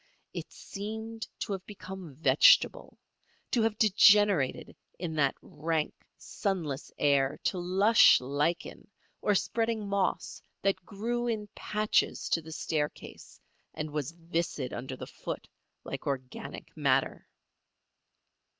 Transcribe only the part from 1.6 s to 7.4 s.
become vegetable; to have degenerated in that rank, sunless air